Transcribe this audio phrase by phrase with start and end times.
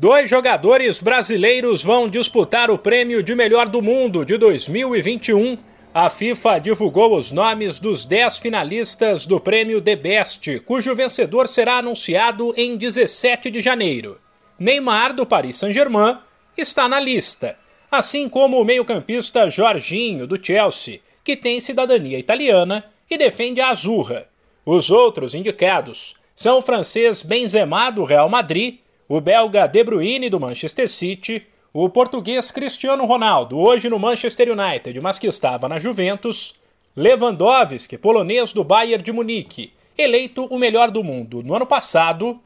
[0.00, 5.58] Dois jogadores brasileiros vão disputar o prêmio de melhor do mundo de 2021.
[5.92, 11.78] A FIFA divulgou os nomes dos 10 finalistas do prêmio The Best, cujo vencedor será
[11.78, 14.20] anunciado em 17 de janeiro.
[14.56, 16.18] Neymar, do Paris Saint-Germain,
[16.56, 17.58] está na lista,
[17.90, 24.28] assim como o meio-campista Jorginho, do Chelsea, que tem cidadania italiana e defende a Azurra.
[24.64, 28.78] Os outros indicados são o francês Benzema, do Real Madrid
[29.08, 35.00] o belga De Bruyne do Manchester City, o português Cristiano Ronaldo, hoje no Manchester United,
[35.00, 36.54] mas que estava na Juventus,
[36.94, 42.38] Lewandowski, polonês do Bayern de Munique, eleito o melhor do mundo no ano passado,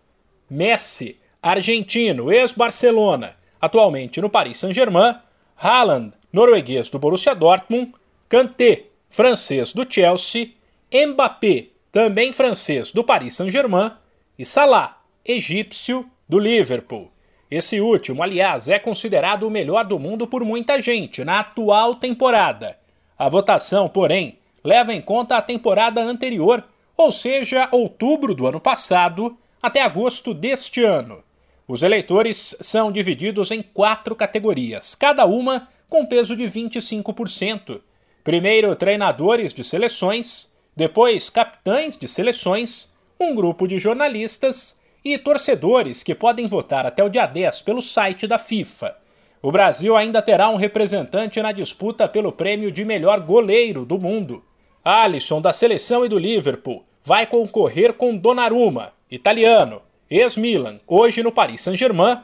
[0.49, 5.17] Messi, argentino, ex-Barcelona, atualmente no Paris Saint-Germain,
[5.57, 7.93] Haaland, norueguês do Borussia Dortmund,
[8.29, 10.51] Kanté, francês do Chelsea,
[10.93, 13.91] Mbappé, também francês do Paris Saint-Germain,
[14.39, 17.13] e Salah, egípcio do Liverpool.
[17.51, 22.79] Esse último, aliás, é considerado o melhor do mundo por muita gente na atual temporada.
[23.19, 26.65] A votação, porém, leva em conta a temporada anterior,
[26.97, 31.23] ou seja, outubro do ano passado até agosto deste ano.
[31.69, 37.83] Os eleitores são divididos em quatro categorias, cada uma com peso de 25%.
[38.25, 46.15] Primeiro, treinadores de seleções, depois, capitães de seleções, um grupo de jornalistas e torcedores que
[46.15, 48.97] podem votar até o dia 10 pelo site da FIFA.
[49.43, 54.45] O Brasil ainda terá um representante na disputa pelo prêmio de melhor goleiro do mundo.
[54.85, 61.63] Alisson, da seleção e do Liverpool, vai concorrer com Donnarumma, italiano, ex-Milan, hoje no Paris
[61.63, 62.19] Saint-Germain,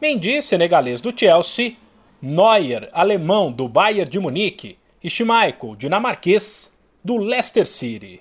[0.00, 1.76] Mendy, senegalês do Chelsea,
[2.20, 6.74] Neuer, alemão do Bayern de Munique e Schmeichel, dinamarquês,
[7.04, 8.20] do Leicester City.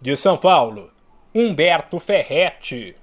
[0.00, 0.90] De São Paulo,
[1.34, 2.94] Humberto Ferretti.